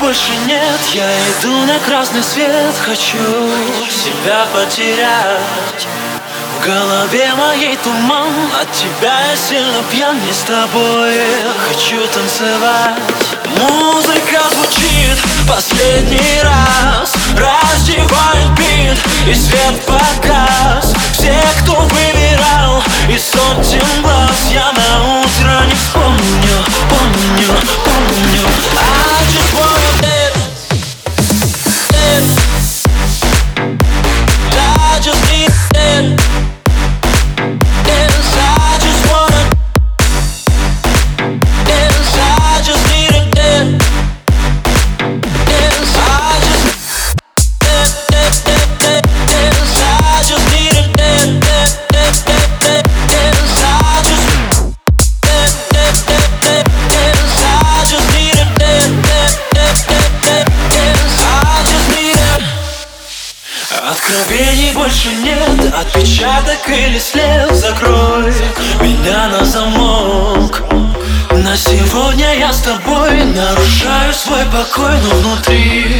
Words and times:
Больше 0.00 0.32
нет, 0.46 0.80
я 0.94 1.10
иду 1.28 1.66
на 1.66 1.78
красный 1.80 2.22
свет 2.22 2.74
Хочу 2.86 3.18
себя 3.90 4.46
потерять. 4.50 5.86
В 6.56 6.64
голове 6.64 7.34
моей 7.34 7.76
туман 7.76 8.32
От 8.58 8.72
тебя 8.72 9.20
я 9.30 9.36
сильно 9.36 9.82
пьян 9.90 10.16
Не 10.24 10.32
с 10.32 10.40
тобой 10.40 11.14
хочу 11.68 12.00
танцевать. 12.14 12.96
Музыка 13.58 14.40
звучит 14.54 15.18
последний 15.46 16.40
раз 16.42 17.14
Раздевает 17.36 18.50
бит 18.56 18.98
и 19.28 19.34
свет 19.34 19.84
показ 19.86 20.09
Откровений 63.88 64.72
больше 64.74 65.08
нет, 65.22 65.74
отпечаток 65.74 66.68
или 66.68 66.98
след 66.98 67.54
Закрой 67.54 68.34
меня 68.80 69.28
на 69.28 69.44
замок. 69.44 70.62
На 71.30 71.56
сегодня 71.56 72.38
я 72.38 72.52
с 72.52 72.60
тобой 72.60 73.24
нарушаю 73.24 74.12
свой 74.12 74.44
покой 74.46 74.92
Но 75.02 75.16
внутри 75.16 75.99